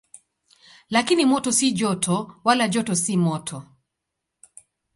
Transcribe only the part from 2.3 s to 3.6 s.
wala joto si moto.